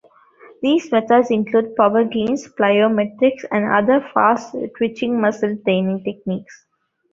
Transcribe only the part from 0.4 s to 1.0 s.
These